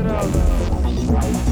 Entrada. 0.00 1.49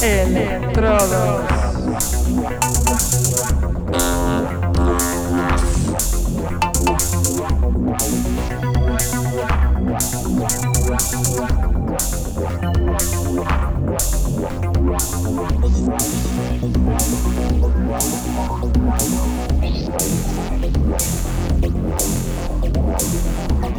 É, 0.00 0.22
Electrodos. 0.22 1.57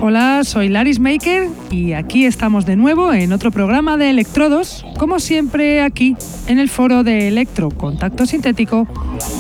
Hola, 0.02 0.46
soy 0.46 0.70
Laris 0.70 0.98
Maker 0.98 1.50
y 1.70 1.92
aquí 1.92 2.26
estamos 2.26 2.66
de 2.66 2.78
nuevo 2.78 3.12
en 3.12 3.34
otro 3.34 3.52
programa 3.52 3.98
de 3.98 4.10
Electrodos, 4.10 4.86
como 4.98 5.20
siempre 5.20 5.82
aquí 5.82 6.16
en 6.48 6.58
el 6.58 6.70
foro 6.70 7.04
de 7.04 7.28
Electro 7.28 7.70
Contacto 7.70 8.26
Sintético, 8.26 8.88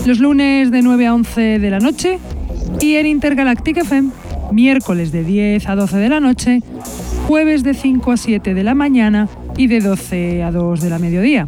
los 0.05 0.19
lunes 0.19 0.69
de 0.69 0.81
9 0.81 1.07
a 1.07 1.16
11 1.16 1.59
de 1.59 1.69
la 1.69 1.79
noche 1.79 2.19
y 2.81 2.95
en 2.95 3.07
Intergalactic 3.07 3.77
FM, 3.77 4.09
miércoles 4.51 5.13
de 5.13 5.23
10 5.23 5.69
a 5.69 5.75
12 5.75 5.95
de 5.95 6.09
la 6.09 6.19
noche, 6.19 6.61
jueves 7.25 7.63
de 7.63 7.73
5 7.73 8.11
a 8.11 8.17
7 8.17 8.53
de 8.53 8.63
la 8.63 8.75
mañana 8.75 9.29
y 9.55 9.67
de 9.67 9.79
12 9.79 10.44
a 10.44 10.51
2 10.51 10.81
de 10.81 10.89
la 10.89 10.99
mediodía. 10.99 11.47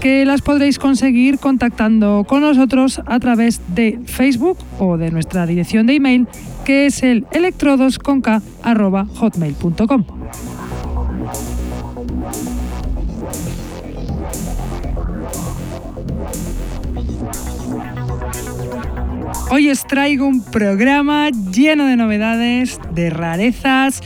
que 0.00 0.24
las 0.24 0.42
podréis 0.42 0.78
conseguir 0.78 1.38
contactando 1.38 2.24
con 2.28 2.40
nosotros 2.40 3.00
a 3.06 3.20
través 3.20 3.60
de 3.74 4.00
Facebook 4.06 4.58
o 4.78 4.96
de 4.96 5.10
nuestra 5.10 5.46
dirección 5.46 5.86
de 5.86 5.94
email 5.94 6.26
que 6.64 6.86
es 6.86 7.02
el 7.02 7.26
electrodosconk.hotmail.com. 7.32 10.04
Hoy 19.50 19.68
os 19.68 19.86
traigo 19.86 20.26
un 20.26 20.42
programa 20.42 21.28
lleno 21.30 21.84
de 21.84 21.96
novedades, 21.96 22.80
de 22.94 23.10
rarezas, 23.10 24.00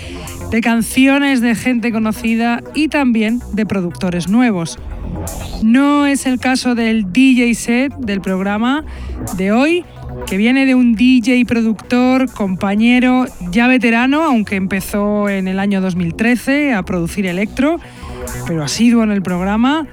de 0.50 0.60
canciones 0.60 1.40
de 1.40 1.54
gente 1.54 1.92
conocida 1.92 2.64
y 2.74 2.88
también 2.88 3.40
de 3.52 3.64
productores 3.64 4.28
nuevos. 4.28 4.76
No 5.62 6.06
es 6.06 6.26
el 6.26 6.38
caso 6.38 6.74
del 6.74 7.12
DJ 7.12 7.54
set 7.54 7.94
del 7.96 8.20
programa 8.20 8.84
de 9.36 9.52
hoy, 9.52 9.84
que 10.26 10.36
viene 10.36 10.66
de 10.66 10.74
un 10.74 10.94
DJ 10.94 11.44
productor, 11.44 12.30
compañero 12.30 13.26
ya 13.50 13.66
veterano, 13.66 14.22
aunque 14.22 14.56
empezó 14.56 15.28
en 15.28 15.48
el 15.48 15.58
año 15.58 15.80
2013 15.80 16.74
a 16.74 16.82
producir 16.82 17.26
electro, 17.26 17.78
pero 18.46 18.64
asiduo 18.64 19.02
en 19.02 19.10
el 19.10 19.22
programa. 19.22 19.86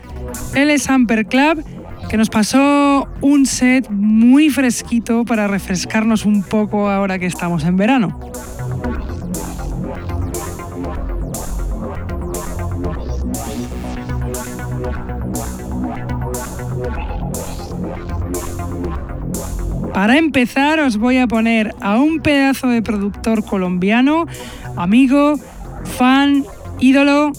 Él 0.56 0.70
es 0.70 0.88
Club, 0.88 1.64
que 2.10 2.18
nos 2.18 2.30
pasó 2.30 3.08
un 3.22 3.46
set 3.46 3.90
muy 3.90 4.50
fresquito 4.50 5.26
para 5.26 5.48
refrescarnos 5.48 6.26
un 6.26 6.44
poco 6.44 6.90
ahora 6.90 7.20
que 7.20 7.26
estamos 7.26 7.64
en 7.64 7.76
verano. 7.76 8.20
Para 19.94 20.18
empezar 20.18 20.80
os 20.80 20.98
voy 20.98 21.18
a 21.18 21.28
poner 21.28 21.76
a 21.80 21.98
un 22.00 22.20
pedazo 22.20 22.68
de 22.68 22.82
productor 22.82 23.46
colombiano, 23.46 24.26
amigo, 24.76 25.36
fan, 25.98 26.44
ídolo. 26.80 27.32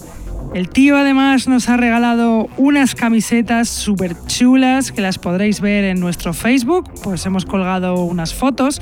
El 0.53 0.69
tío 0.69 0.97
además 0.97 1.49
nos 1.49 1.67
ha 1.67 1.75
regalado 1.75 2.47
unas 2.55 2.95
camisetas 2.95 3.67
súper 3.67 4.15
chulas 4.25 4.93
que 4.93 5.01
las 5.01 5.19
podréis 5.19 5.59
ver 5.59 5.83
en 5.83 5.99
nuestro 5.99 6.33
Facebook, 6.33 6.89
pues 7.03 7.25
hemos 7.25 7.45
colgado 7.45 7.95
unas 8.05 8.33
fotos 8.33 8.81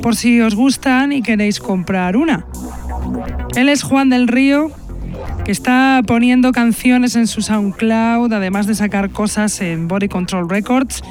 por 0.00 0.16
si 0.16 0.40
os 0.40 0.54
gustan 0.54 1.12
y 1.12 1.20
queréis 1.20 1.60
comprar 1.60 2.16
una. 2.16 2.46
Él 3.54 3.68
es 3.68 3.82
Juan 3.82 4.08
del 4.08 4.26
Río, 4.26 4.70
que 5.44 5.52
está 5.52 6.00
poniendo 6.06 6.50
canciones 6.52 7.14
en 7.14 7.26
su 7.26 7.42
SoundCloud, 7.42 8.32
además 8.32 8.66
de 8.66 8.74
sacar 8.74 9.10
cosas 9.10 9.60
en 9.60 9.86
Body 9.86 10.08
Control 10.08 10.48
Records 10.48 11.02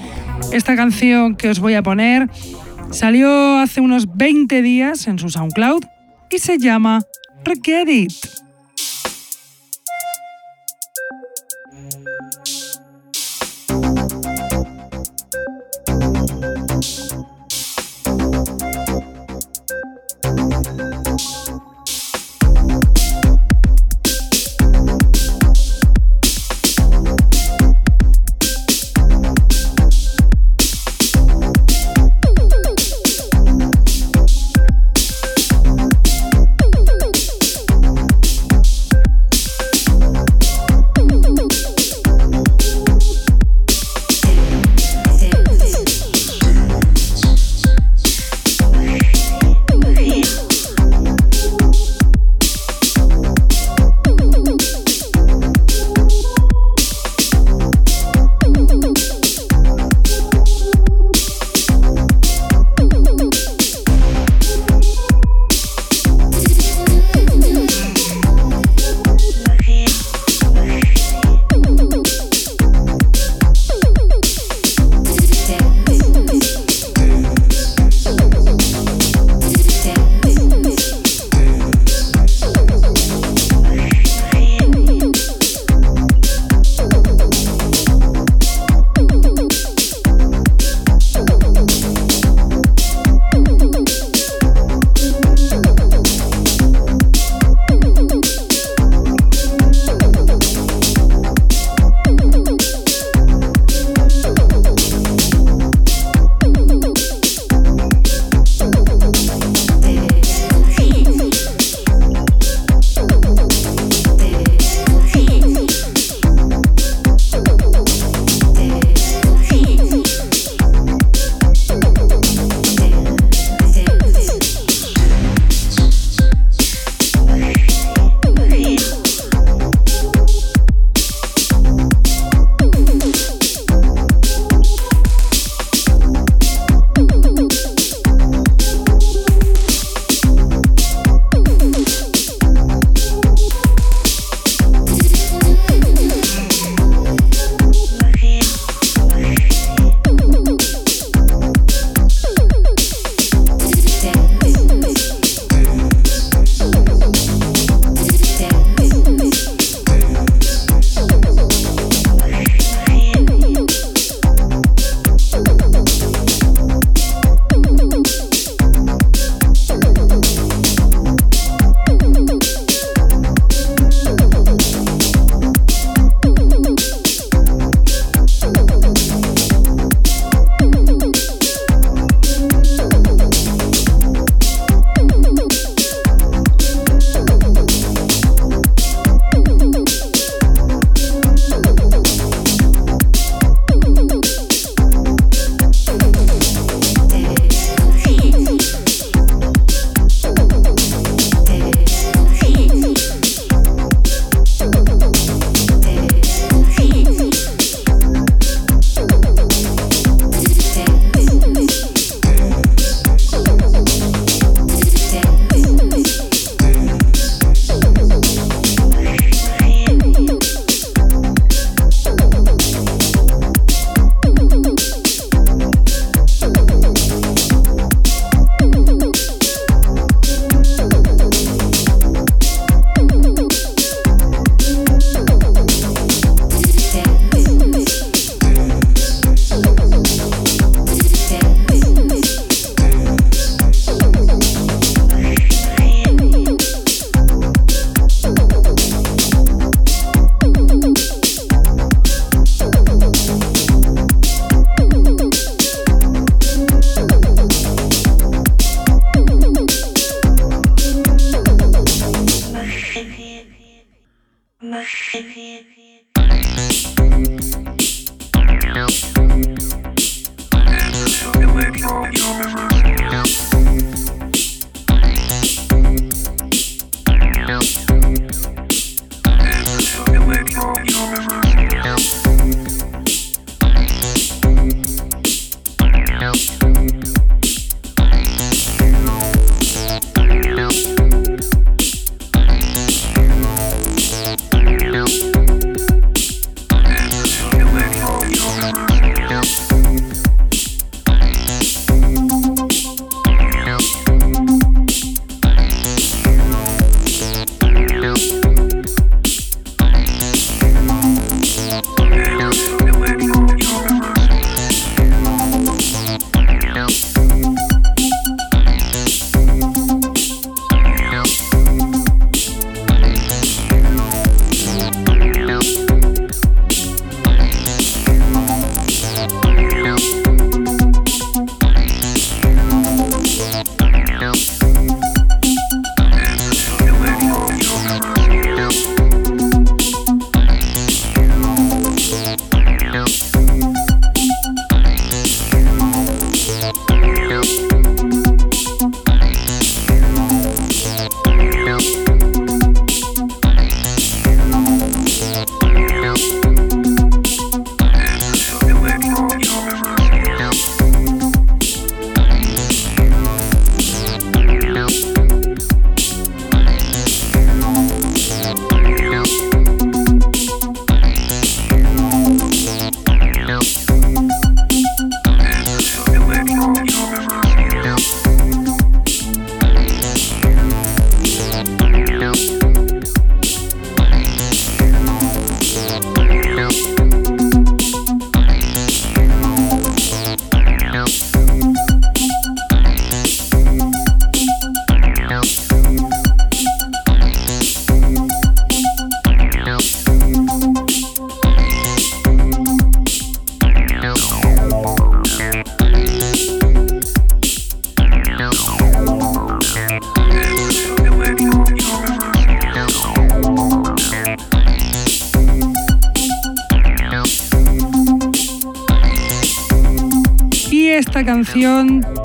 esta 0.52 0.76
canción 0.76 1.36
que 1.36 1.50
os 1.50 1.60
voy 1.60 1.76
a 1.76 1.84
poner 1.84 2.30
salió 2.92 3.58
hace 3.60 3.82
unos 3.82 4.18
20 4.18 4.62
días 4.62 5.08
en 5.08 5.20
su 5.20 5.30
SoundCloud 5.30 5.84
y 6.30 6.40
se 6.40 6.58
llama 6.58 7.02
Requer 7.44 7.90
It. 7.90 8.14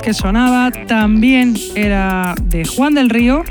Que 0.07 0.13
sonaba 0.13 0.71
también 0.71 1.53
era 1.75 2.33
de 2.41 2.63
Juan 2.63 2.93
del 2.93 3.09
Río, 3.09 3.43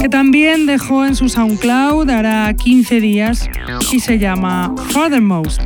que 0.00 0.08
también 0.08 0.66
dejó 0.66 1.06
en 1.06 1.14
su 1.14 1.28
SoundCloud 1.28 2.10
hará 2.10 2.52
15 2.52 3.00
días 3.00 3.48
y 3.92 4.00
se 4.00 4.18
llama 4.18 4.74
Fathermost. 4.88 5.62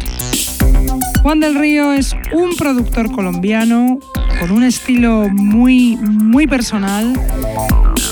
Juan 1.22 1.40
del 1.40 1.54
Río 1.54 1.94
es 1.94 2.14
un 2.30 2.54
productor 2.58 3.10
colombiano 3.10 4.00
con 4.38 4.50
un 4.50 4.64
estilo 4.64 5.30
muy, 5.30 5.96
muy 5.96 6.46
personal 6.46 7.14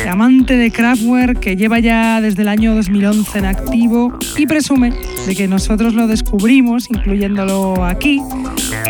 amante 0.09 0.57
de 0.57 0.71
Kraftwerk 0.71 1.41
que 1.41 1.57
lleva 1.57 1.79
ya 1.79 2.21
desde 2.21 2.43
el 2.43 2.49
año 2.49 2.75
2011 2.75 3.39
en 3.39 3.45
activo 3.45 4.19
y 4.37 4.47
presume 4.47 4.93
de 5.27 5.37
que 5.37 5.47
nosotros 5.47 5.95
lo 5.95 6.07
descubrimos, 6.07 6.91
incluyéndolo 6.91 7.85
aquí, 7.85 8.21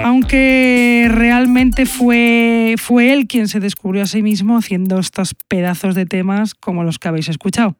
aunque 0.04 1.08
realmente 1.10 1.86
fue, 1.86 2.74
fue 2.78 3.12
él 3.12 3.26
quien 3.26 3.48
se 3.48 3.60
descubrió 3.60 4.02
a 4.02 4.06
sí 4.06 4.22
mismo 4.22 4.56
haciendo 4.56 4.98
estos 4.98 5.34
pedazos 5.48 5.94
de 5.94 6.06
temas 6.06 6.54
como 6.54 6.84
los 6.84 6.98
que 6.98 7.08
habéis 7.08 7.28
escuchado. 7.28 7.76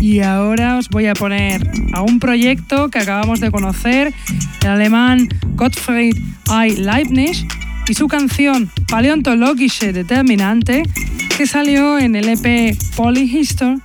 Y 0.00 0.20
ahora 0.20 0.78
os 0.78 0.88
voy 0.88 1.06
a 1.06 1.14
poner 1.14 1.70
a 1.92 2.02
un 2.02 2.20
proyecto 2.20 2.88
que 2.88 2.98
acabamos 2.98 3.40
de 3.40 3.50
conocer, 3.50 4.12
el 4.62 4.68
alemán 4.68 5.28
Gottfried 5.56 6.16
I. 6.48 6.76
Leibniz, 6.76 7.44
y 7.90 7.94
su 7.94 8.06
canción 8.06 8.70
Paleontologische 8.88 9.92
Determinante, 9.92 10.84
que 11.36 11.46
salió 11.46 11.98
en 11.98 12.14
el 12.14 12.28
EP 12.28 12.76
Polyhistor 12.96 13.78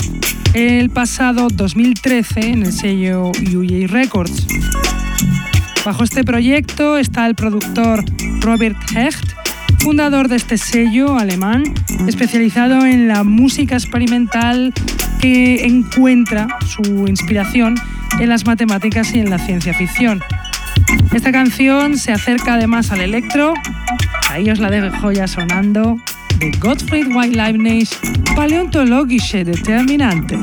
el 0.54 0.90
pasado 0.92 1.48
2013 1.52 2.52
en 2.52 2.64
el 2.64 2.72
sello 2.72 3.32
UJ 3.32 3.88
Records. 3.88 4.46
Bajo 5.86 6.04
este 6.04 6.24
proyecto 6.24 6.98
está 6.98 7.28
el 7.28 7.36
productor 7.36 8.04
Robert 8.42 8.76
Hecht, 8.96 9.34
fundador 9.78 10.30
de 10.30 10.38
este 10.38 10.58
sello 10.58 11.16
alemán, 11.16 11.64
especializado 12.08 12.88
en 12.88 13.08
la 13.08 13.24
música 13.24 13.76
experimental 13.76 14.74
que 15.22 15.64
encuentra 15.68 16.48
su 16.66 17.06
inspiración 17.08 17.76
en 18.20 18.30
las 18.30 18.48
matemáticas 18.48 19.14
y 19.14 19.20
en 19.20 19.30
la 19.30 19.38
ciencia 19.38 19.76
ficción. 19.76 20.24
Esta 21.14 21.32
canción 21.32 22.00
se 22.00 22.12
acerca 22.12 22.56
además 22.56 22.92
al 22.92 23.02
electro, 23.02 23.54
ahí 24.32 24.50
os 24.50 24.58
la 24.58 24.72
dejo 24.72 25.12
ya 25.12 25.28
sonando, 25.28 26.00
de 26.40 26.50
Gottfried 26.58 27.16
White 27.16 27.38
Leibniz, 27.38 27.92
Paleontologische 28.36 29.46
Determinante. 29.46 30.36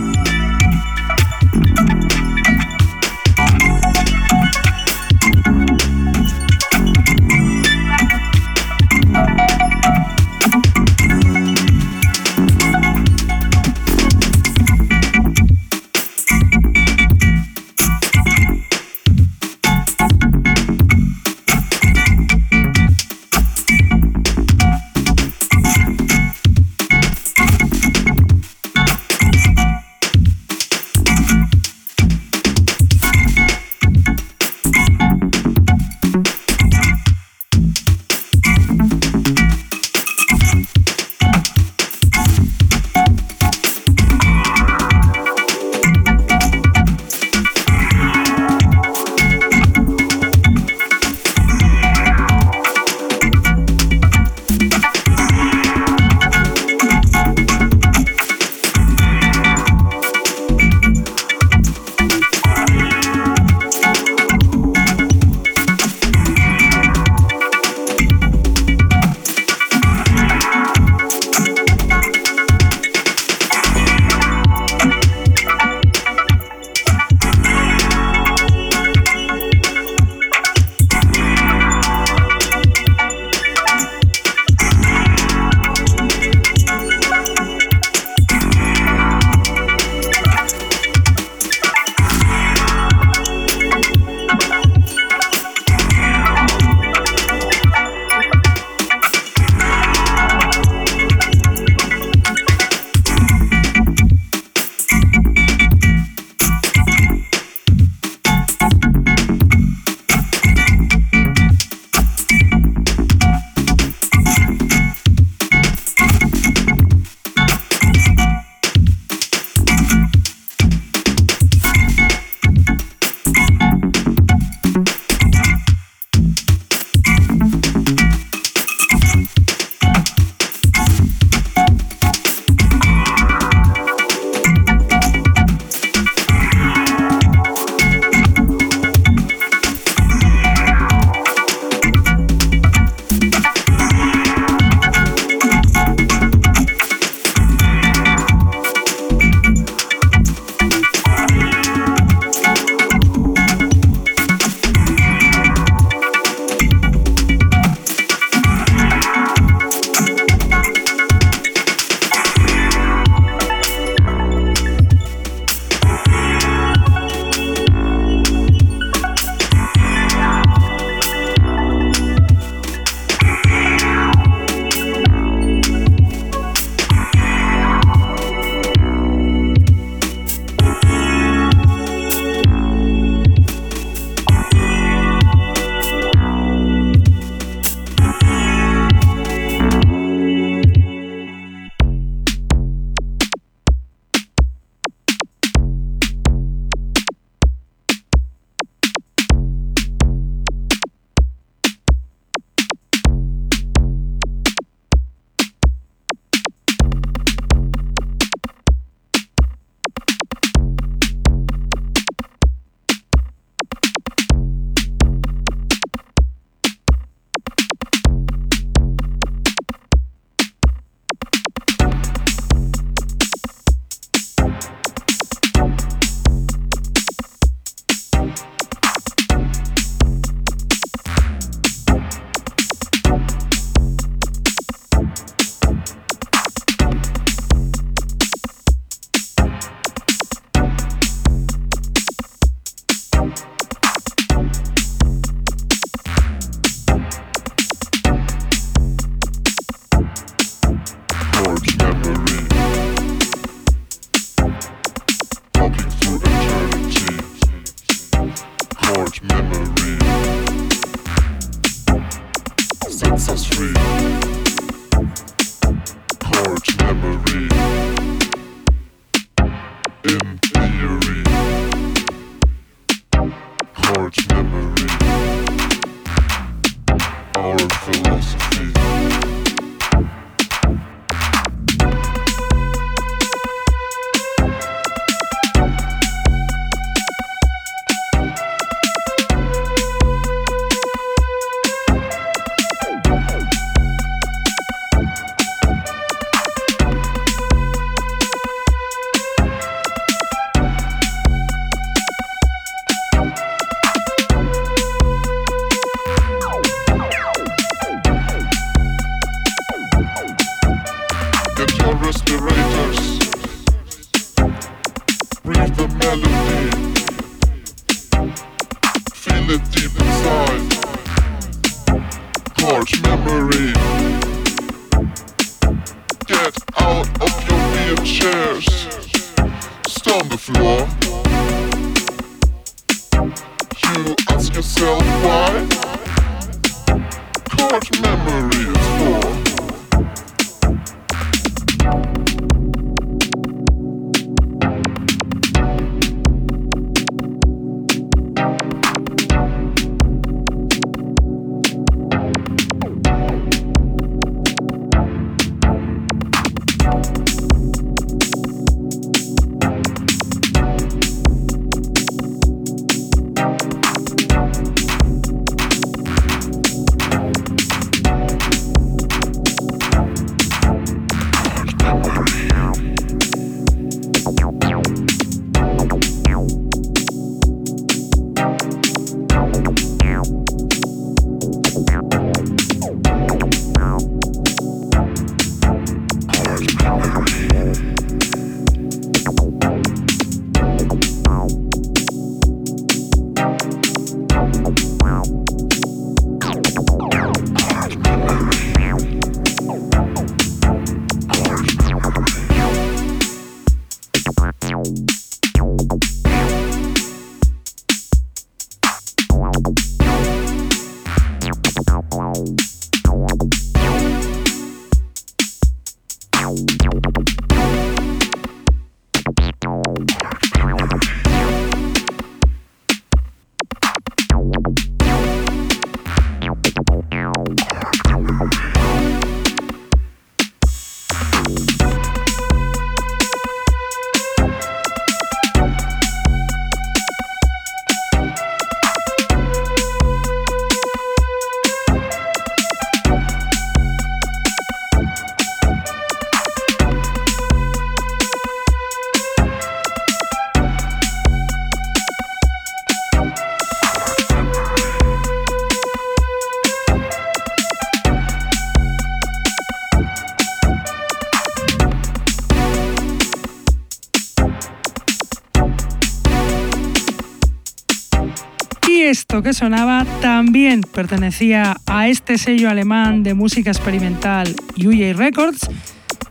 Que 469.40 469.54
sonaba 469.54 470.04
también 470.20 470.82
pertenecía 470.82 471.78
a 471.86 472.08
este 472.08 472.36
sello 472.36 472.68
alemán 472.68 473.22
de 473.22 473.32
música 473.32 473.70
experimental 473.70 474.54
UJ 474.76 475.16
Records, 475.16 475.70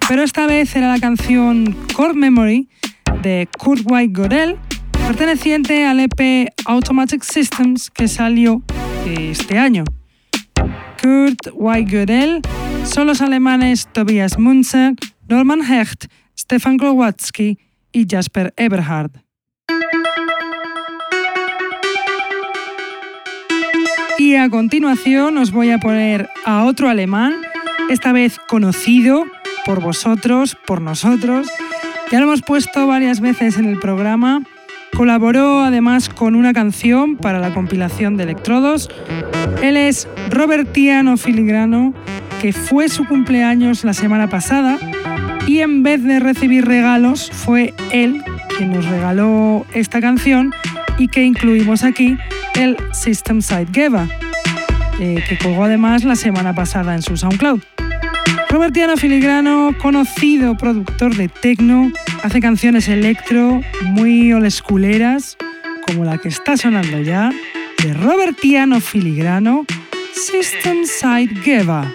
pero 0.07 0.21
esta 0.21 0.45
vez 0.45 0.75
era 0.75 0.89
la 0.89 0.99
canción 0.99 1.75
Core 1.95 2.13
Memory 2.13 2.69
de 3.23 3.47
Kurt 3.57 3.81
White 3.85 4.59
perteneciente 5.07 5.83
al 5.87 6.01
EP 6.01 6.49
Automatic 6.65 7.23
Systems 7.23 7.89
que 7.89 8.07
salió 8.07 8.61
este 9.17 9.57
año. 9.57 9.83
Kurt 11.01 11.47
White 11.53 11.97
Godel 11.97 12.41
son 12.83 13.07
los 13.07 13.21
alemanes 13.21 13.87
Tobias 13.91 14.37
Munzer, 14.37 14.93
Norman 15.27 15.61
Hecht, 15.63 16.05
Stefan 16.37 16.77
Glowatsky 16.77 17.57
y 17.91 18.05
Jasper 18.07 18.53
Eberhard. 18.57 19.11
Y 24.21 24.35
a 24.35 24.51
continuación 24.51 25.39
os 25.39 25.51
voy 25.51 25.71
a 25.71 25.79
poner 25.79 26.29
a 26.45 26.65
otro 26.65 26.89
alemán, 26.89 27.33
esta 27.89 28.11
vez 28.11 28.37
conocido 28.47 29.25
por 29.65 29.81
vosotros, 29.81 30.55
por 30.67 30.79
nosotros. 30.79 31.47
Ya 32.11 32.19
lo 32.19 32.27
hemos 32.27 32.43
puesto 32.43 32.85
varias 32.85 33.19
veces 33.19 33.57
en 33.57 33.65
el 33.65 33.79
programa. 33.79 34.43
Colaboró 34.95 35.61
además 35.61 36.07
con 36.07 36.35
una 36.35 36.53
canción 36.53 37.17
para 37.17 37.39
la 37.39 37.51
compilación 37.51 38.15
de 38.15 38.25
Electrodos. 38.25 38.91
Él 39.63 39.75
es 39.75 40.07
Robertiano 40.29 41.17
Filigrano, 41.17 41.95
que 42.43 42.53
fue 42.53 42.89
su 42.89 43.07
cumpleaños 43.07 43.83
la 43.83 43.95
semana 43.95 44.29
pasada 44.29 44.77
y 45.47 45.61
en 45.61 45.81
vez 45.81 46.03
de 46.03 46.19
recibir 46.19 46.65
regalos 46.65 47.31
fue 47.31 47.73
él 47.91 48.23
quien 48.55 48.71
nos 48.71 48.85
regaló 48.85 49.65
esta 49.73 49.99
canción 49.99 50.53
y 50.99 51.07
que 51.07 51.23
incluimos 51.23 51.83
aquí 51.83 52.19
el 52.55 52.77
System 52.93 53.41
Side 53.41 53.67
Geva, 53.71 54.07
eh, 54.99 55.23
que 55.27 55.37
colgó 55.37 55.65
además 55.65 56.03
la 56.03 56.15
semana 56.15 56.53
pasada 56.53 56.95
en 56.95 57.01
su 57.01 57.17
SoundCloud. 57.17 57.61
Robertiano 58.49 58.97
Filigrano, 58.97 59.75
conocido 59.81 60.57
productor 60.57 61.15
de 61.15 61.29
techno, 61.29 61.91
hace 62.23 62.41
canciones 62.41 62.89
electro 62.89 63.61
muy 63.83 64.33
olesculeras, 64.33 65.37
como 65.87 66.03
la 66.03 66.17
que 66.17 66.27
está 66.27 66.57
sonando 66.57 67.01
ya, 67.01 67.31
de 67.81 67.93
Robertiano 67.93 68.81
Filigrano, 68.81 69.65
System 70.13 70.85
Side 70.85 71.35
Geva. 71.43 71.91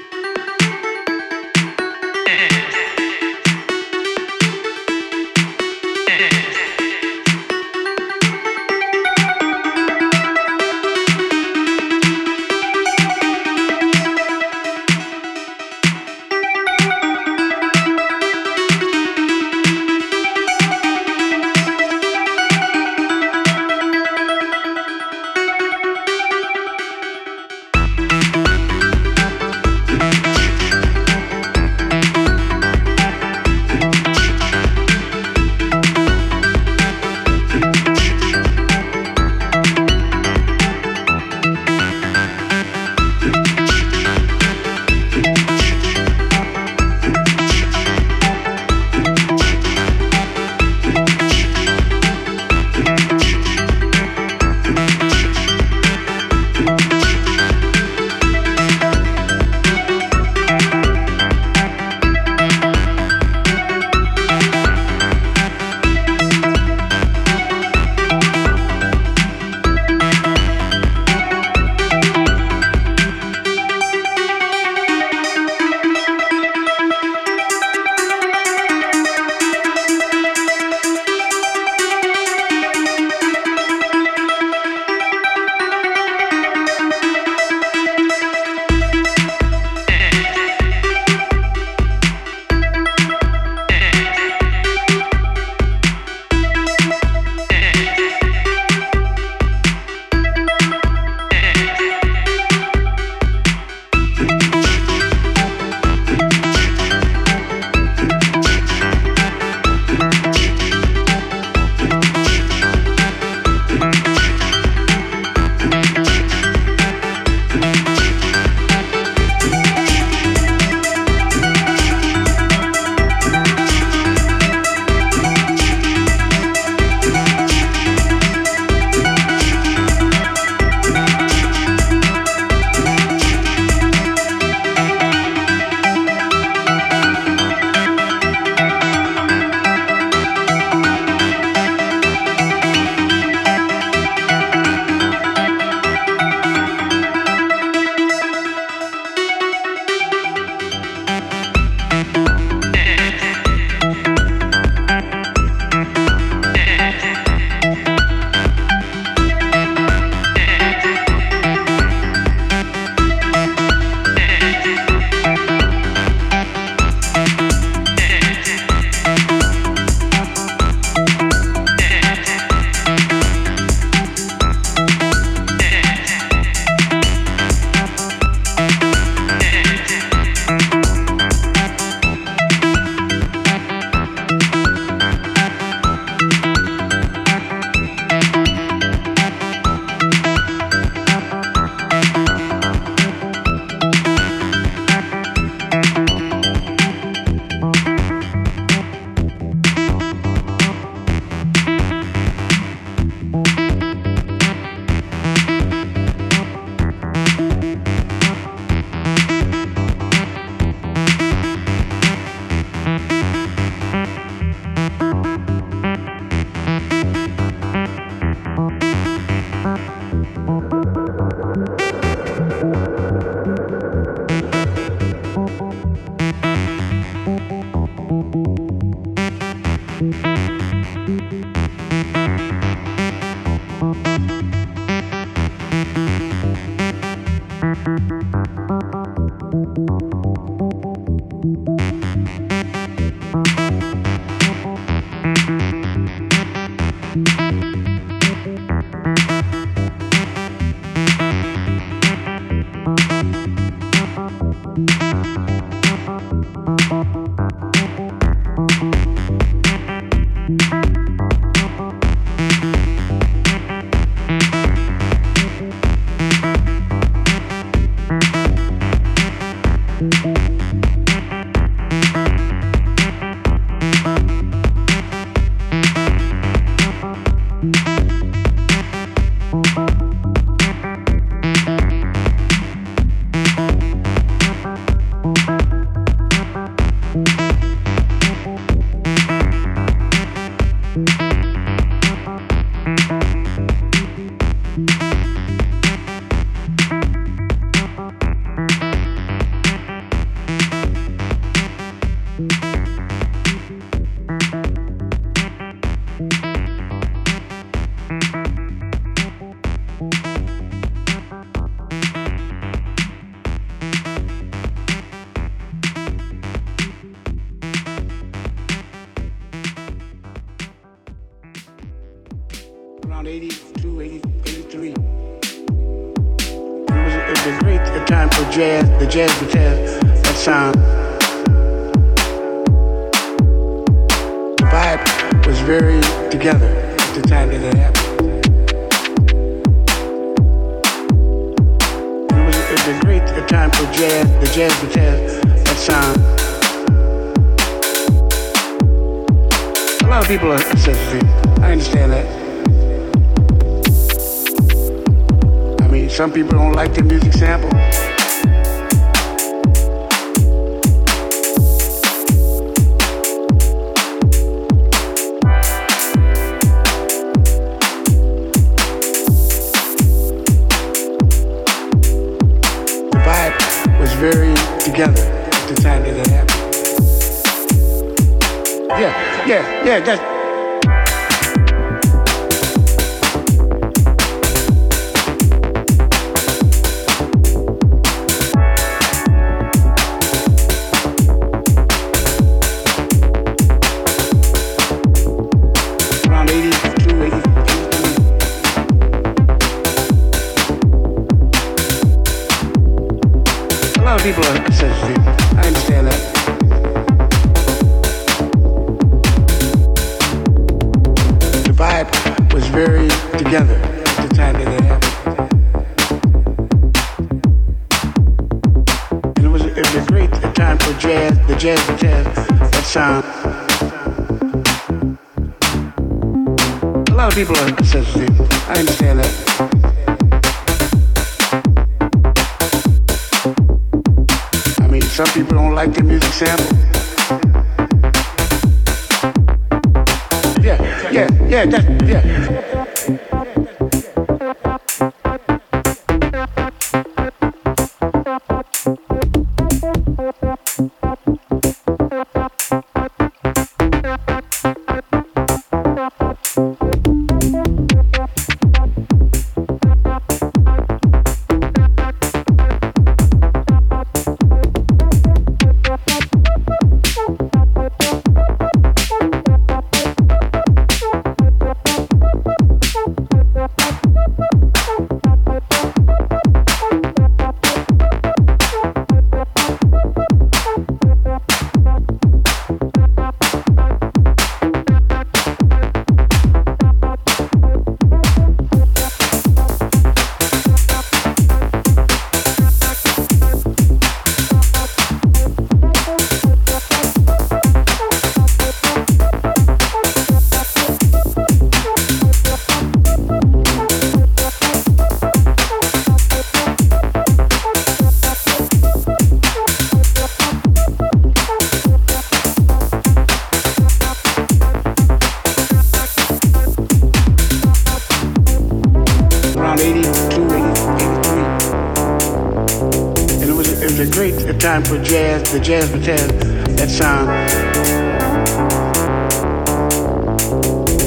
The 525.56 525.64
jazz 525.64 525.90
battalion, 525.90 526.38
that 526.76 526.90
sound. 526.90 527.28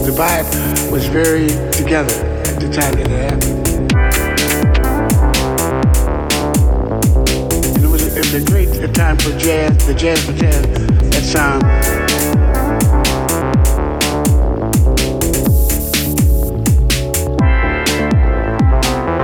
The 0.04 0.12
vibe 0.12 0.92
was 0.92 1.06
very 1.06 1.50
together 1.72 2.16
at 2.48 2.60
the 2.60 2.68
time 2.68 2.96
that 2.96 3.06
it 3.06 3.12
happened. 3.30 3.94
And 7.76 7.84
it 7.84 7.88
was, 7.88 8.18
it 8.18 8.18
was 8.18 8.34
a 8.34 8.44
great 8.44 8.70
time 8.96 9.18
for 9.18 9.38
jazz, 9.38 9.86
the 9.86 9.94
jazz 9.94 10.26
for 10.26 10.32
that 10.32 11.24
sound. 11.24 11.62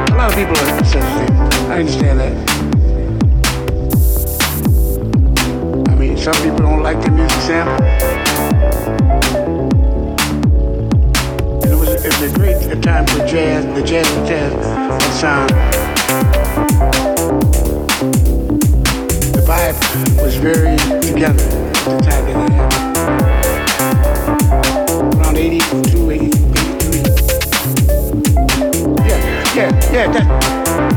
A 0.08 0.16
lot 0.16 0.30
of 0.30 0.36
people 0.38 0.56
are 0.56 0.86
sensitive. 0.86 1.72
I 1.72 1.80
understand 1.80 2.20
that. 2.20 2.45
Some 6.26 6.42
people 6.42 6.58
don't 6.58 6.82
like 6.82 7.00
the 7.04 7.12
music 7.12 7.40
sample. 7.42 7.86
And 11.62 11.72
it 11.72 11.76
was, 11.76 12.04
it 12.04 12.20
was 12.20 12.22
a 12.24 12.34
great 12.34 12.82
time 12.82 13.06
for 13.06 13.24
jazz, 13.28 13.64
the 13.76 13.84
jazz 13.84 14.10
for 14.10 14.26
jazz, 14.26 14.52
sound. 15.20 15.52
The 19.36 19.42
vibe 19.46 19.78
was 20.24 20.36
very 20.38 20.76
together 21.00 21.44
at 21.44 21.86
the 21.86 22.00
time 22.02 22.26
that 22.26 22.38
it. 22.50 22.66
Around 25.16 25.38
82, 25.38 26.10
83. 26.10 27.06
Yeah, 29.06 29.20
yeah, 29.54 29.70
yeah, 29.94 30.08
that. 30.12 30.95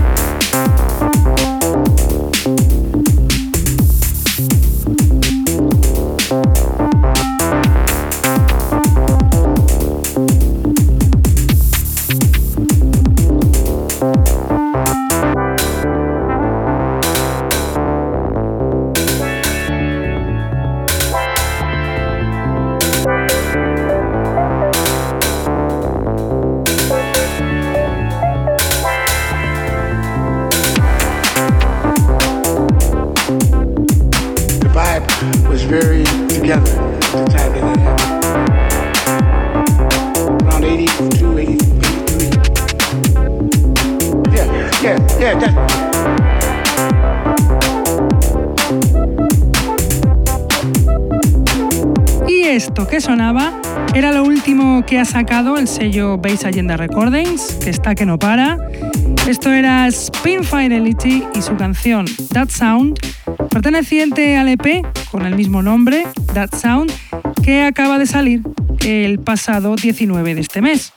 Sacado 55.08 55.56
el 55.56 55.66
sello 55.66 56.18
Base 56.18 56.46
Agenda 56.46 56.76
Recordings, 56.76 57.54
que 57.64 57.70
está 57.70 57.94
que 57.94 58.04
no 58.04 58.18
para. 58.18 58.58
Esto 59.26 59.50
era 59.50 59.86
Spin 59.86 60.44
Fidelity 60.44 61.24
y 61.34 61.40
su 61.40 61.56
canción 61.56 62.04
That 62.34 62.50
Sound, 62.50 62.98
perteneciente 63.48 64.36
al 64.36 64.48
EP 64.48 64.84
con 65.10 65.24
el 65.24 65.34
mismo 65.34 65.62
nombre, 65.62 66.04
That 66.34 66.54
Sound, 66.54 66.92
que 67.42 67.62
acaba 67.62 67.98
de 67.98 68.04
salir 68.04 68.42
el 68.80 69.18
pasado 69.18 69.76
19 69.76 70.34
de 70.34 70.40
este 70.42 70.60
mes. 70.60 70.92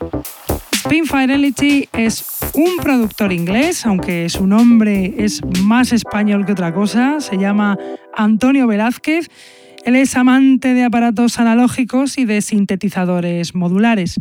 Spin 0.73 1.05
Fidelity 1.05 1.87
es 1.93 2.25
un 2.53 2.77
productor 2.83 3.31
inglés, 3.31 3.85
aunque 3.85 4.27
su 4.27 4.45
nombre 4.45 5.13
es 5.19 5.41
más 5.61 5.93
español 5.93 6.45
que 6.45 6.51
otra 6.51 6.73
cosa, 6.73 7.21
se 7.21 7.37
llama 7.37 7.77
Antonio 8.13 8.67
Velázquez. 8.67 9.29
Él 9.83 9.95
es 9.95 10.15
amante 10.15 10.75
de 10.75 10.83
aparatos 10.83 11.39
analógicos 11.39 12.17
y 12.17 12.25
de 12.25 12.41
sintetizadores 12.41 13.55
modulares. 13.55 14.19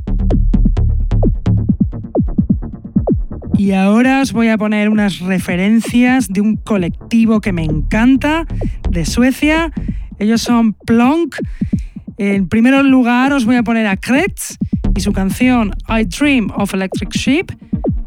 Y 3.59 3.73
ahora 3.73 4.23
os 4.23 4.33
voy 4.33 4.49
a 4.49 4.57
poner 4.57 4.88
unas 4.88 5.18
referencias 5.20 6.29
de 6.29 6.40
un 6.40 6.57
colectivo 6.57 7.42
que 7.42 7.53
me 7.53 7.62
encanta, 7.62 8.46
de 8.88 9.05
Suecia. 9.05 9.70
Ellos 10.18 10.40
son 10.40 10.73
Plonk. 10.73 11.37
En 12.16 12.49
primer 12.49 12.83
lugar 12.87 13.35
os 13.35 13.44
voy 13.44 13.57
a 13.57 13.62
poner 13.62 13.87
a 13.87 13.99
Kretz 13.99 14.57
y 14.96 15.01
su 15.01 15.12
canción 15.12 15.73
I 15.88 16.05
Dream 16.05 16.51
of 16.57 16.73
Electric 16.73 17.11
Sheep, 17.11 17.53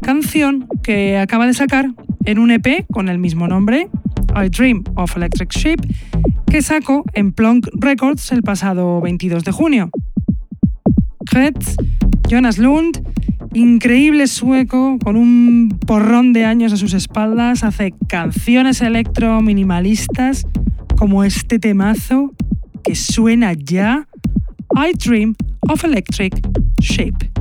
canción 0.02 0.66
que 0.82 1.18
acaba 1.18 1.46
de 1.46 1.54
sacar 1.54 1.86
en 2.24 2.40
un 2.40 2.50
EP 2.50 2.84
con 2.92 3.08
el 3.08 3.18
mismo 3.18 3.46
nombre, 3.46 3.88
I 4.36 4.48
Dream 4.48 4.82
of 4.96 5.16
Electric 5.16 5.50
Sheep, 5.50 5.80
que 6.46 6.62
sacó 6.62 7.04
en 7.14 7.32
Plonk 7.32 7.68
Records 7.74 8.32
el 8.32 8.42
pasado 8.42 9.00
22 9.00 9.44
de 9.44 9.52
junio. 9.52 9.90
Kretz, 11.26 11.76
Jonas 12.28 12.58
Lund, 12.58 13.02
increíble 13.54 14.26
sueco 14.26 14.98
con 15.02 15.16
un 15.16 15.78
porrón 15.86 16.32
de 16.32 16.44
años 16.44 16.72
a 16.72 16.76
sus 16.76 16.94
espaldas, 16.94 17.64
hace 17.64 17.94
canciones 18.08 18.80
electro 18.80 19.40
minimalistas 19.40 20.46
como 20.96 21.24
este 21.24 21.58
temazo 21.58 22.32
que 22.82 22.94
suena 22.94 23.52
ya, 23.52 24.08
I 24.76 24.92
Dream 24.96 25.34
of 25.68 25.84
Electric 25.84 26.34
Shape. 26.80 27.33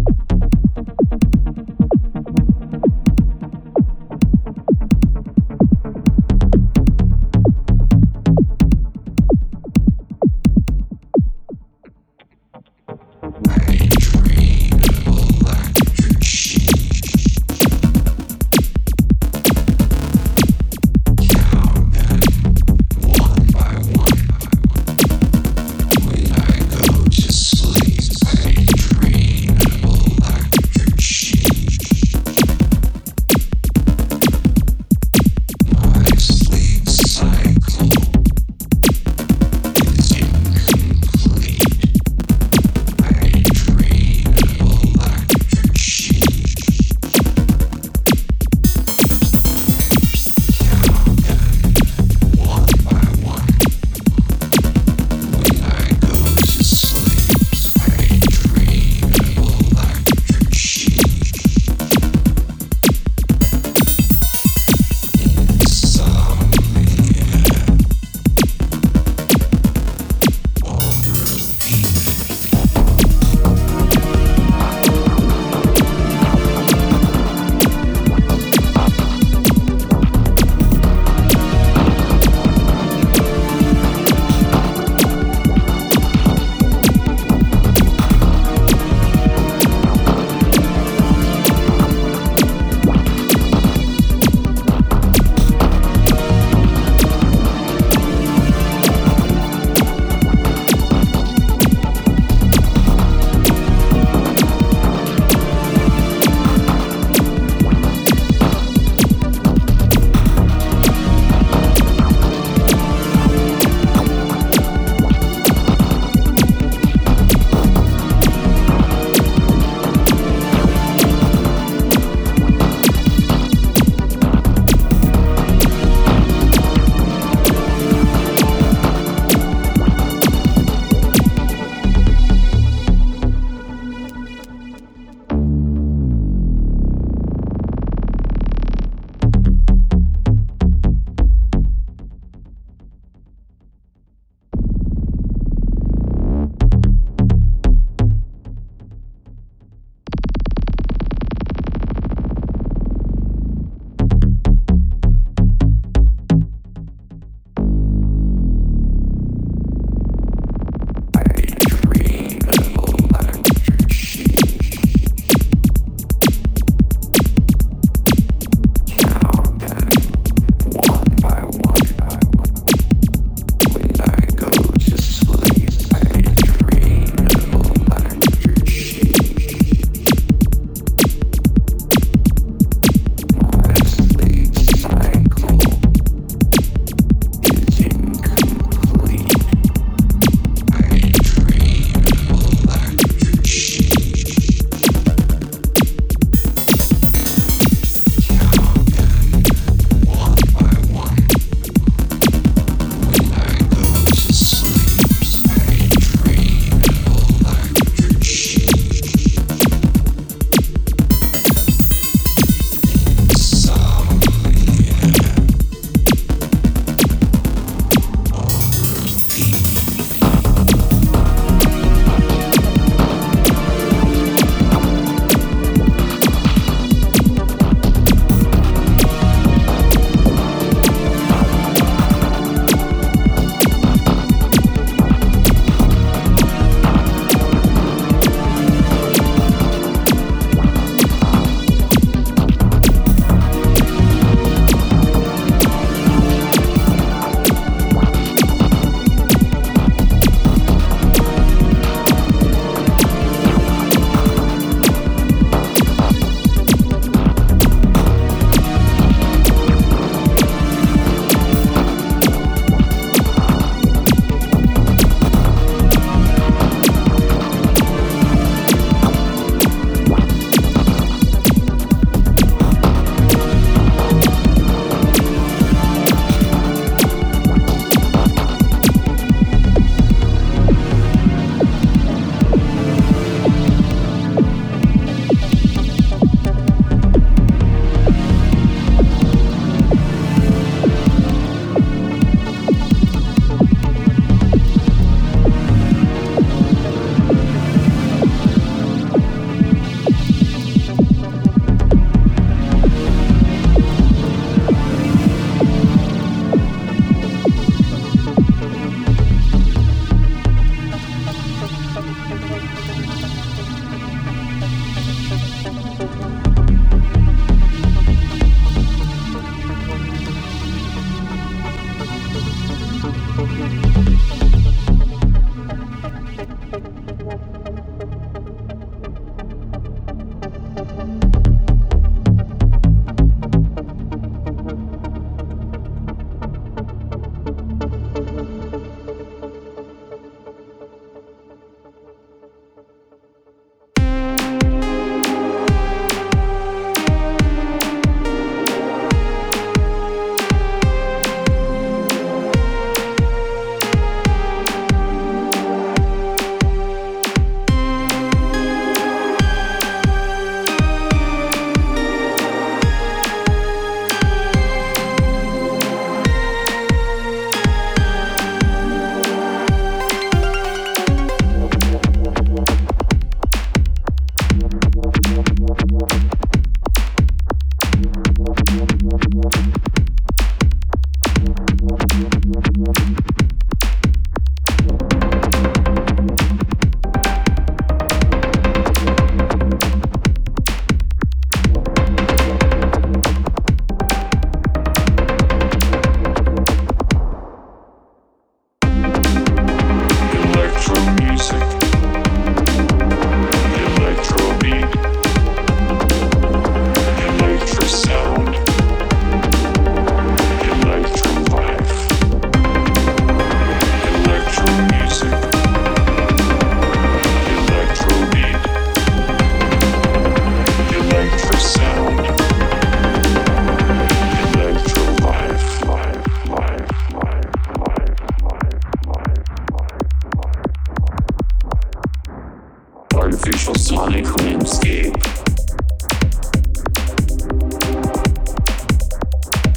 Artificial 433.34 433.74
sonic 433.74 434.36
landscape. 434.36 435.14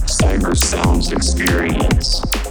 Cyber 0.05 0.55
Sounds 0.55 1.11
Experience. 1.11 2.46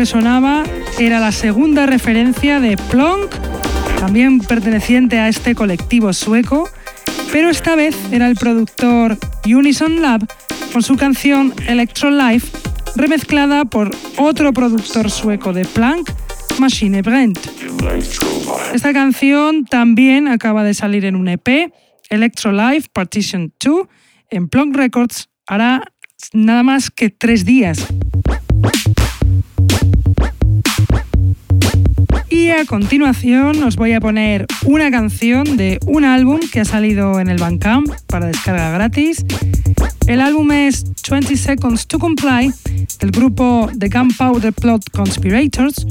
Que 0.00 0.06
sonaba 0.06 0.64
era 0.98 1.20
la 1.20 1.30
segunda 1.30 1.84
referencia 1.84 2.58
de 2.58 2.78
Plonk, 2.90 3.34
también 3.98 4.38
perteneciente 4.38 5.18
a 5.18 5.28
este 5.28 5.54
colectivo 5.54 6.14
sueco, 6.14 6.70
pero 7.30 7.50
esta 7.50 7.76
vez 7.76 7.94
era 8.10 8.26
el 8.26 8.34
productor 8.34 9.18
Unison 9.44 10.00
Lab 10.00 10.26
con 10.72 10.82
su 10.82 10.96
canción 10.96 11.52
Electro 11.66 12.10
Life, 12.10 12.48
remezclada 12.96 13.66
por 13.66 13.90
otro 14.16 14.54
productor 14.54 15.10
sueco 15.10 15.52
de 15.52 15.66
Plank, 15.66 16.08
Machine 16.58 17.02
Brent. 17.02 17.38
Esta 18.72 18.94
canción 18.94 19.66
también 19.66 20.28
acaba 20.28 20.64
de 20.64 20.72
salir 20.72 21.04
en 21.04 21.14
un 21.14 21.28
EP, 21.28 21.74
Electro 22.08 22.52
Life 22.52 22.88
Partition 22.90 23.52
2, 23.62 23.86
en 24.30 24.48
Plonk 24.48 24.74
Records, 24.74 25.28
hará 25.46 25.92
nada 26.32 26.62
más 26.62 26.90
que 26.90 27.10
tres 27.10 27.44
días. 27.44 27.86
Y 32.40 32.48
a 32.48 32.64
continuación 32.64 33.62
os 33.64 33.76
voy 33.76 33.92
a 33.92 34.00
poner 34.00 34.46
una 34.64 34.90
canción 34.90 35.58
de 35.58 35.78
un 35.84 36.06
álbum 36.06 36.40
que 36.50 36.60
ha 36.60 36.64
salido 36.64 37.20
en 37.20 37.28
el 37.28 37.36
Bandcamp 37.36 37.90
para 38.06 38.28
descarga 38.28 38.70
gratis. 38.70 39.26
El 40.10 40.20
álbum 40.20 40.50
es 40.50 40.84
20 41.08 41.36
Seconds 41.36 41.86
to 41.86 42.00
Comply 42.00 42.52
del 42.98 43.12
grupo 43.12 43.70
The 43.78 43.88
Gunpowder 43.88 44.52
Plot 44.52 44.90
Conspirators. 44.90 45.86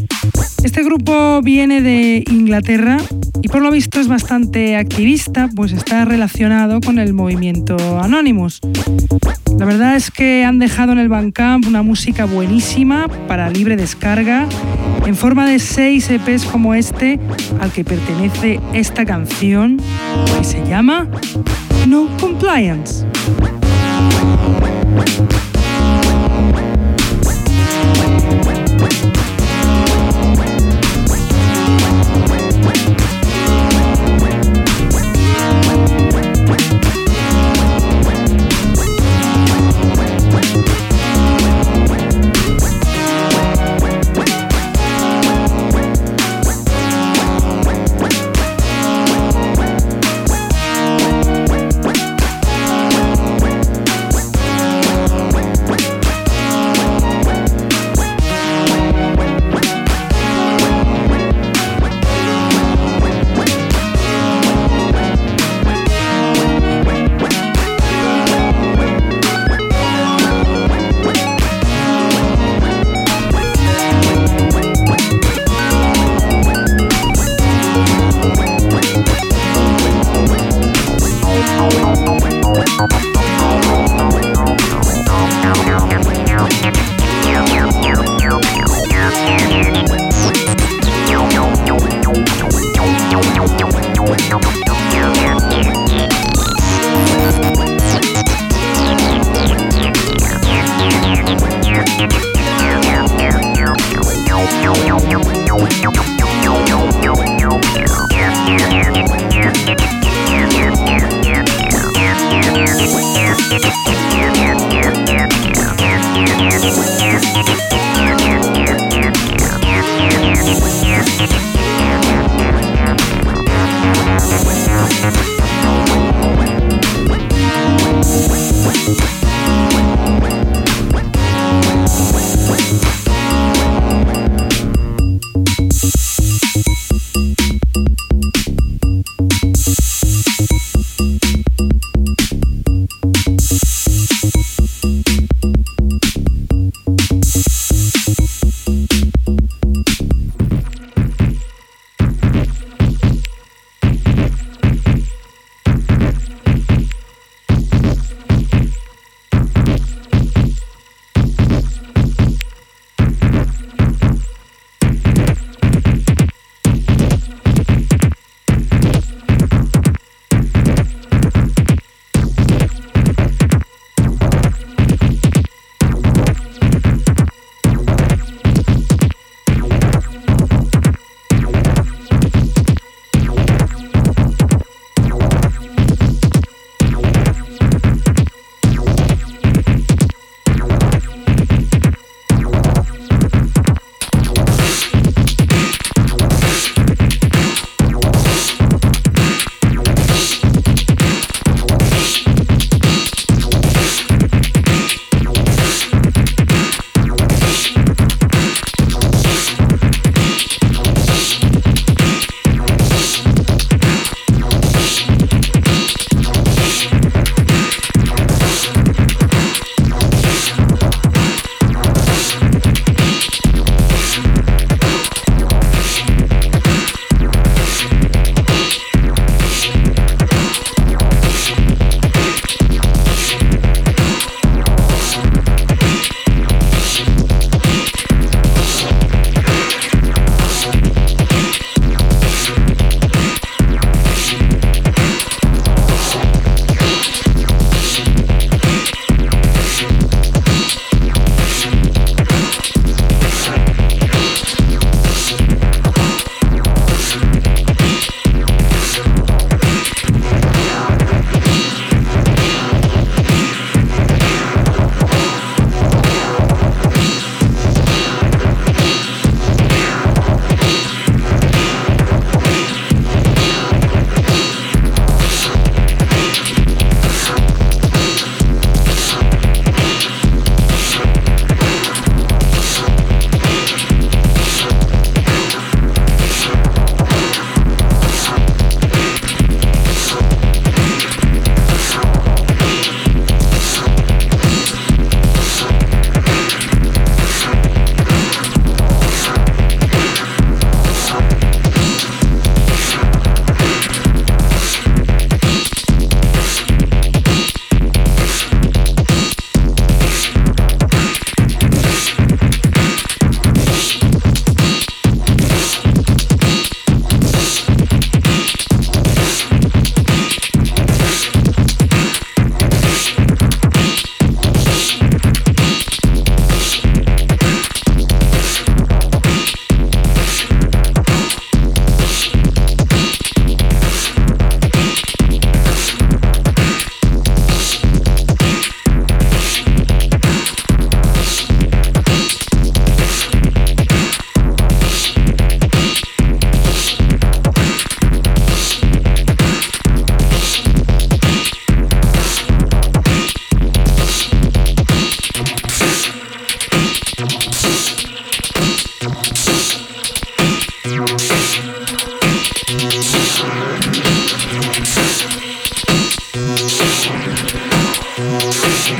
Este 0.61 0.83
grupo 0.83 1.41
viene 1.41 1.81
de 1.81 2.25
Inglaterra 2.29 2.97
y 3.41 3.47
por 3.47 3.61
lo 3.61 3.71
visto 3.71 3.97
es 3.97 4.09
bastante 4.09 4.75
activista, 4.75 5.49
pues 5.55 5.71
está 5.71 6.03
relacionado 6.03 6.81
con 6.81 6.99
el 6.99 7.13
movimiento 7.13 7.77
Anonymous. 7.97 8.59
La 9.57 9.63
verdad 9.63 9.95
es 9.95 10.11
que 10.11 10.43
han 10.43 10.59
dejado 10.59 10.91
en 10.91 10.97
el 10.97 11.07
Bandcamp 11.07 11.65
una 11.65 11.81
música 11.81 12.25
buenísima 12.25 13.07
para 13.29 13.49
libre 13.49 13.77
descarga 13.77 14.49
en 15.05 15.15
forma 15.15 15.49
de 15.49 15.59
6 15.59 16.09
EPs 16.09 16.43
como 16.43 16.73
este 16.73 17.21
al 17.61 17.71
que 17.71 17.85
pertenece 17.85 18.59
esta 18.73 19.05
canción 19.05 19.77
que 20.37 20.43
se 20.43 20.61
llama 20.65 21.07
No 21.87 22.09
Compliance. 22.17 23.05
Thank 24.29 25.33
you. 25.33 25.38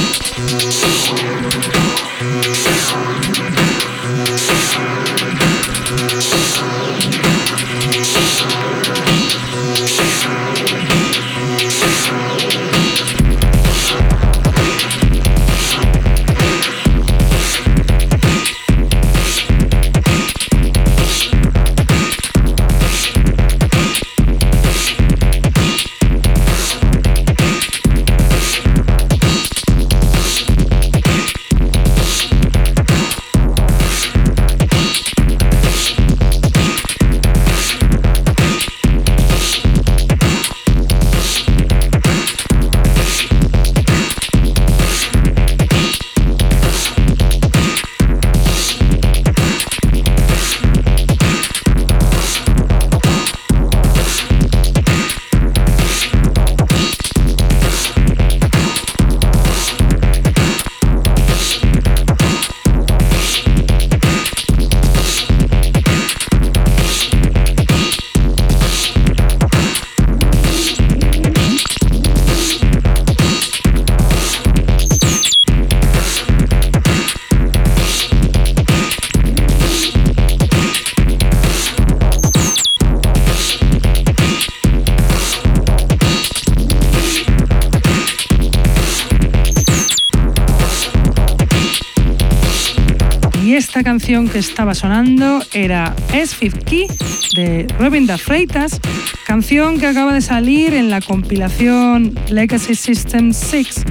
Que 94.13 94.41
estaba 94.41 94.75
sonando 94.75 95.43
era 95.55 95.97
s 96.13 96.37
Key 96.67 96.87
de 97.35 97.67
Robin 97.79 98.07
da 98.07 98.19
Freitas, 98.19 98.79
canción 99.27 99.81
que 99.81 99.87
acaba 99.87 100.13
de 100.13 100.21
salir 100.21 100.75
en 100.75 100.91
la 100.91 101.01
compilación 101.01 102.15
Legacy 102.29 102.75
System 102.75 103.33
6 103.33 103.85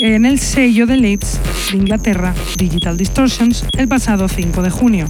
en 0.00 0.26
el 0.26 0.38
sello 0.38 0.86
de 0.86 0.98
Leeds 0.98 1.40
de 1.72 1.78
Inglaterra, 1.78 2.34
Digital 2.58 2.98
Distortions, 2.98 3.64
el 3.78 3.88
pasado 3.88 4.28
5 4.28 4.60
de 4.60 4.68
junio. 4.68 5.06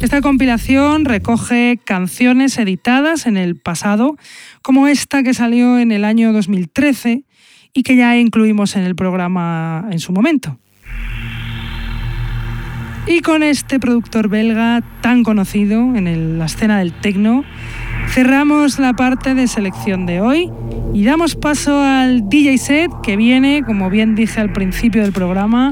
Esta 0.00 0.20
compilación 0.20 1.04
recoge 1.04 1.80
canciones 1.82 2.56
editadas 2.58 3.26
en 3.26 3.36
el 3.36 3.56
pasado, 3.56 4.16
como 4.62 4.86
esta 4.86 5.24
que 5.24 5.34
salió 5.34 5.80
en 5.80 5.90
el 5.90 6.04
año 6.04 6.32
2013 6.32 7.24
y 7.72 7.82
que 7.82 7.96
ya 7.96 8.16
incluimos 8.16 8.76
en 8.76 8.84
el 8.84 8.94
programa 8.94 9.88
en 9.90 9.98
su 9.98 10.12
momento. 10.12 10.60
Y 13.06 13.20
con 13.20 13.42
este 13.42 13.78
productor 13.78 14.28
belga 14.28 14.82
tan 15.02 15.24
conocido 15.24 15.94
en 15.94 16.38
la 16.38 16.46
escena 16.46 16.78
del 16.78 16.92
techno, 16.92 17.44
cerramos 18.08 18.78
la 18.78 18.94
parte 18.94 19.34
de 19.34 19.46
selección 19.46 20.06
de 20.06 20.22
hoy 20.22 20.50
y 20.94 21.04
damos 21.04 21.36
paso 21.36 21.82
al 21.82 22.30
DJ 22.30 22.56
set 22.56 22.90
que 23.02 23.16
viene, 23.16 23.62
como 23.62 23.90
bien 23.90 24.14
dije 24.14 24.40
al 24.40 24.52
principio 24.52 25.02
del 25.02 25.12
programa, 25.12 25.70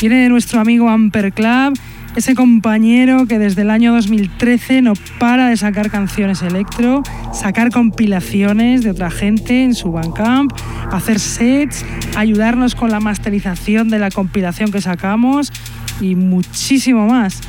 viene 0.00 0.16
de 0.16 0.28
nuestro 0.28 0.60
amigo 0.60 0.90
Amper 0.90 1.32
Club, 1.32 1.78
ese 2.14 2.34
compañero 2.34 3.26
que 3.26 3.38
desde 3.38 3.62
el 3.62 3.70
año 3.70 3.94
2013 3.94 4.82
no 4.82 4.92
para 5.18 5.48
de 5.48 5.56
sacar 5.56 5.90
canciones 5.90 6.42
electro, 6.42 7.02
sacar 7.32 7.70
compilaciones 7.70 8.82
de 8.82 8.90
otra 8.90 9.10
gente 9.10 9.64
en 9.64 9.74
su 9.74 9.92
Bandcamp, 9.92 10.52
hacer 10.92 11.20
sets, 11.20 11.86
ayudarnos 12.16 12.74
con 12.74 12.90
la 12.90 13.00
masterización 13.00 13.88
de 13.88 13.98
la 13.98 14.10
compilación 14.10 14.70
que 14.70 14.82
sacamos 14.82 15.52
y 16.00 16.14
muchísimo 16.14 17.06
más. 17.06 17.40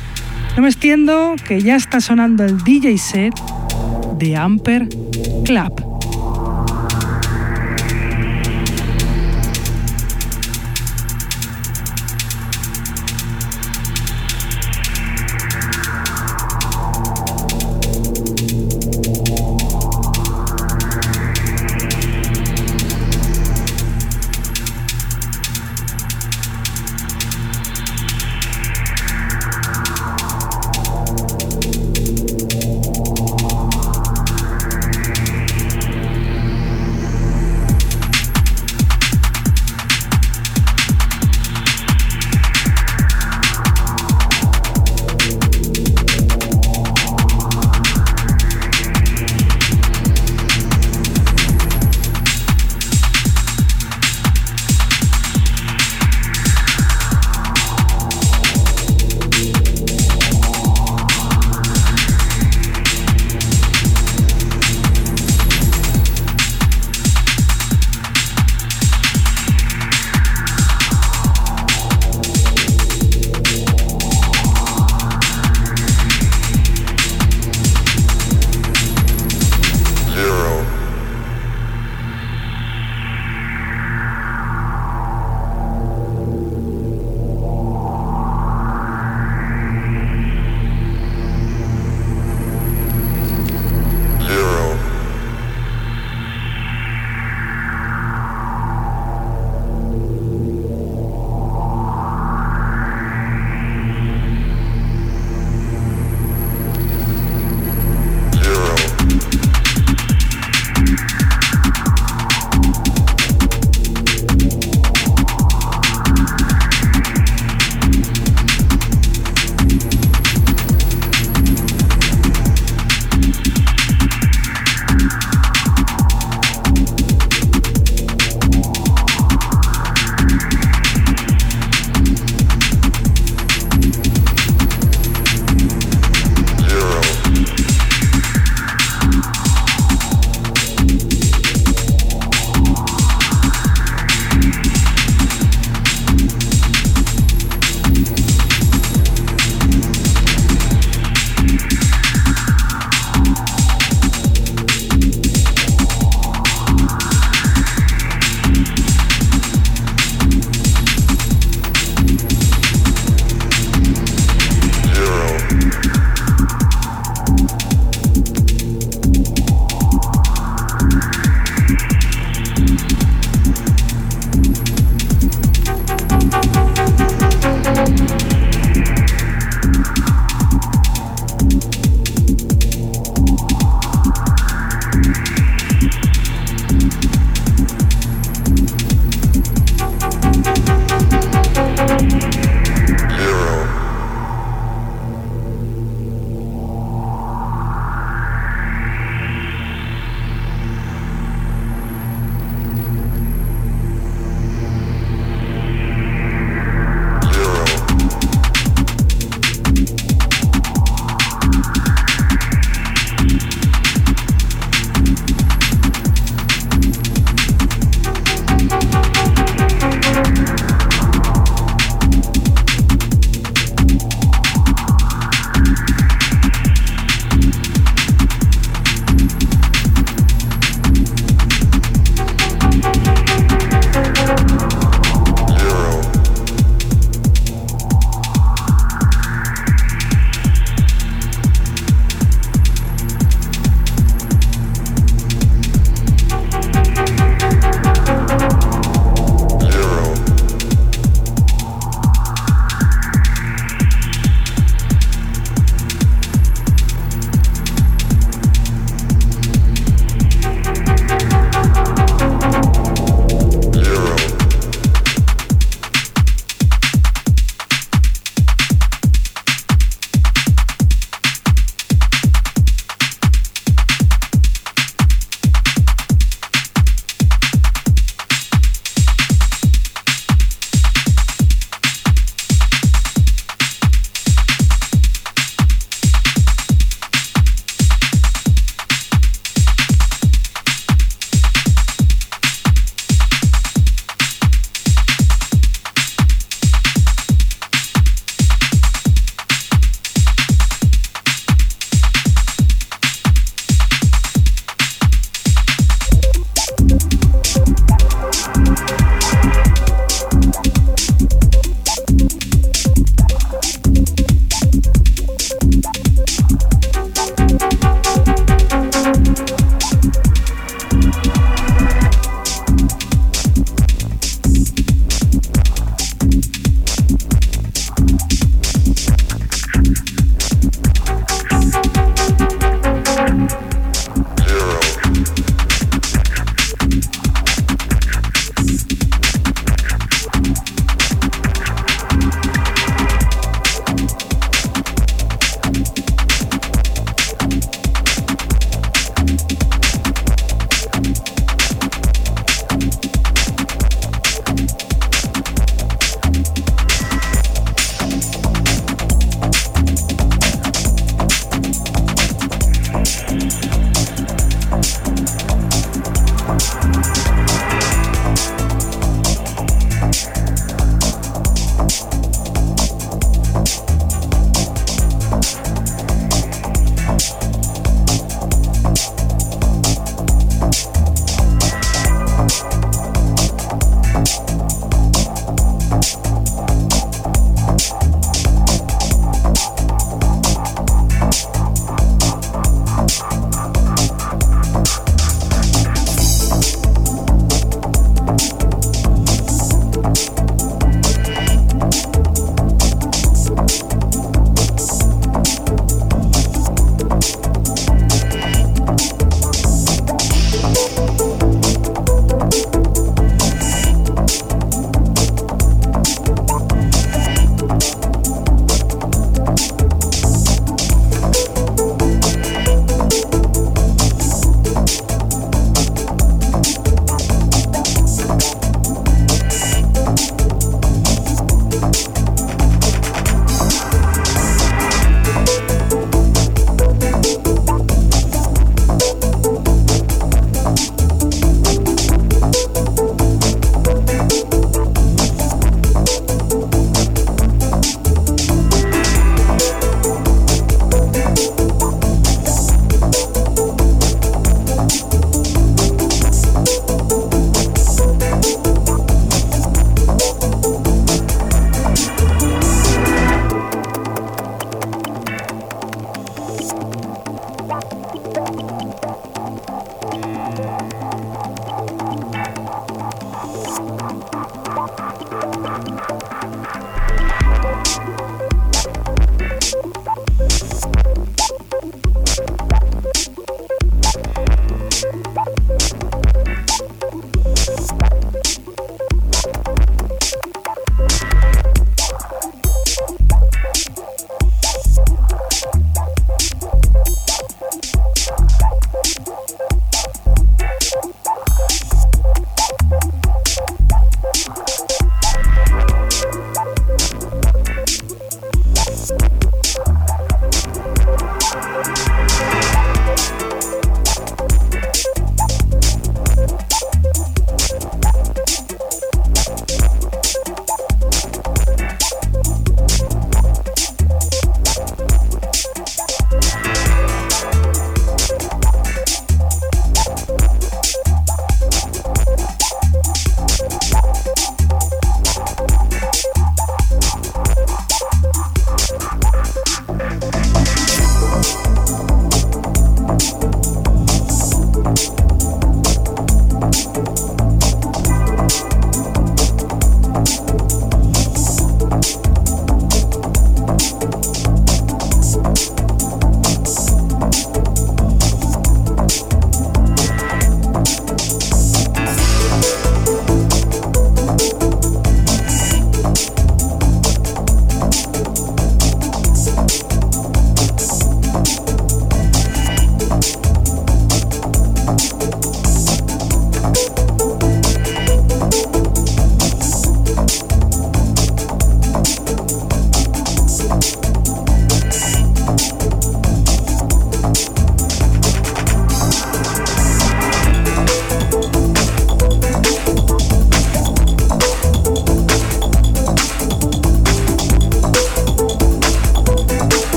No 0.56 0.62
me 0.62 0.68
extiendo 0.68 1.34
que 1.46 1.62
ya 1.62 1.76
está 1.76 2.00
sonando 2.00 2.44
el 2.44 2.58
DJ 2.64 2.98
set 2.98 3.34
de 4.18 4.36
Amper 4.36 4.88
Club. 5.44 5.87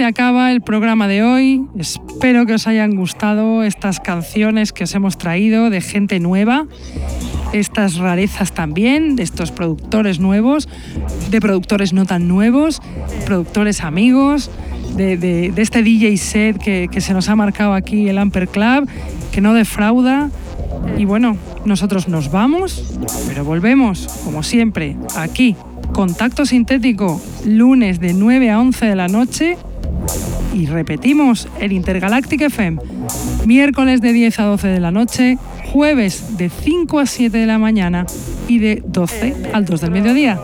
Se 0.00 0.06
acaba 0.06 0.50
el 0.50 0.62
programa 0.62 1.08
de 1.08 1.22
hoy. 1.22 1.62
Espero 1.78 2.46
que 2.46 2.54
os 2.54 2.66
hayan 2.66 2.96
gustado 2.96 3.62
estas 3.62 4.00
canciones 4.00 4.72
que 4.72 4.84
os 4.84 4.94
hemos 4.94 5.18
traído 5.18 5.68
de 5.68 5.82
gente 5.82 6.20
nueva, 6.20 6.66
estas 7.52 7.96
rarezas 7.98 8.52
también, 8.52 9.14
de 9.14 9.24
estos 9.24 9.52
productores 9.52 10.18
nuevos, 10.18 10.70
de 11.30 11.38
productores 11.42 11.92
no 11.92 12.06
tan 12.06 12.28
nuevos, 12.28 12.80
productores 13.26 13.82
amigos, 13.82 14.50
de, 14.96 15.18
de- 15.18 15.52
de 15.52 15.60
este 15.60 15.82
DJ 15.82 16.16
set 16.16 16.56
que, 16.56 16.88
que 16.90 17.02
se 17.02 17.12
nos 17.12 17.28
ha 17.28 17.36
marcado 17.36 17.74
aquí 17.74 18.08
el 18.08 18.16
Amper 18.16 18.48
Club, 18.48 18.88
que 19.32 19.42
no 19.42 19.52
defrauda. 19.52 20.30
Y 20.96 21.04
bueno, 21.04 21.36
nosotros 21.66 22.08
nos 22.08 22.30
vamos, 22.30 22.96
pero 23.28 23.44
volvemos, 23.44 24.06
como 24.24 24.42
siempre, 24.42 24.96
aquí. 25.14 25.56
Contacto 25.92 26.46
sintético, 26.46 27.20
lunes 27.44 28.00
de 28.00 28.14
9 28.14 28.48
a 28.50 28.60
11 28.60 28.86
de 28.86 28.96
la 28.96 29.08
noche. 29.08 29.58
Y 30.52 30.66
repetimos, 30.66 31.48
el 31.60 31.72
Intergalactic 31.72 32.40
FM, 32.42 32.80
miércoles 33.46 34.00
de 34.00 34.12
10 34.12 34.40
a 34.40 34.44
12 34.44 34.68
de 34.68 34.80
la 34.80 34.90
noche, 34.90 35.38
jueves 35.72 36.36
de 36.36 36.50
5 36.50 36.98
a 36.98 37.06
7 37.06 37.38
de 37.38 37.46
la 37.46 37.58
mañana 37.58 38.06
y 38.48 38.58
de 38.58 38.82
12 38.86 39.50
al 39.52 39.64
2 39.64 39.80
del 39.80 39.90
mediodía. 39.92 40.40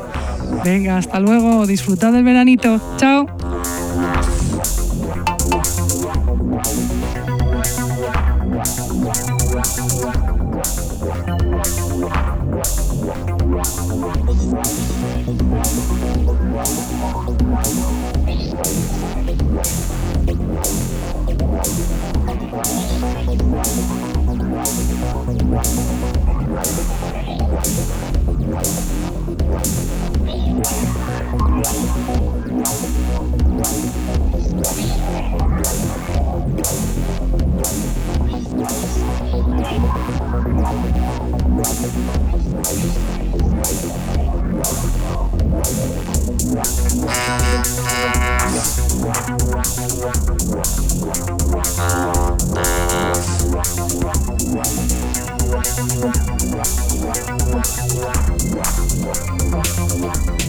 Venga, 0.64 0.96
hasta 0.96 1.20
luego, 1.20 1.66
disfrutad 1.66 2.12
del 2.12 2.24
veranito. 2.24 2.80
Chao. 2.96 3.26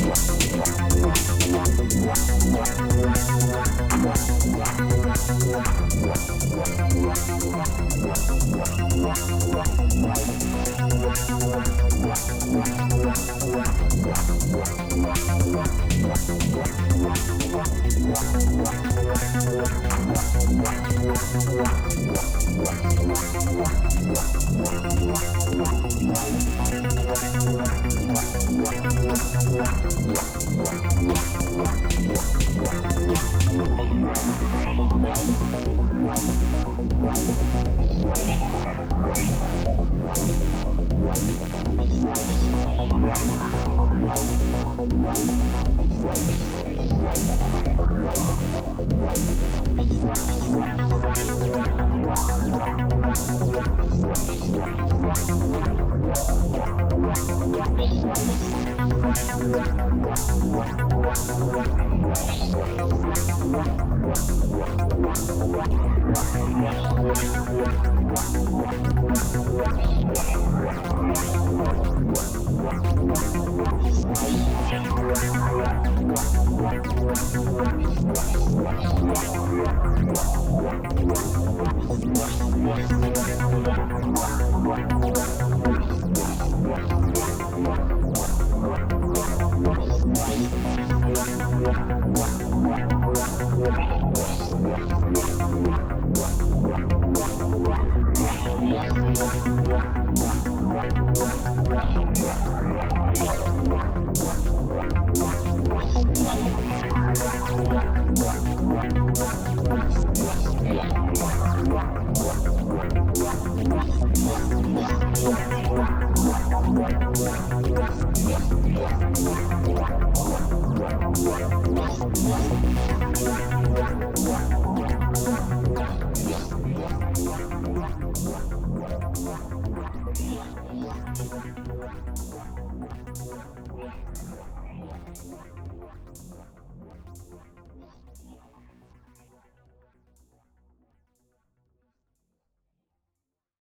Wow. 0.07 0.46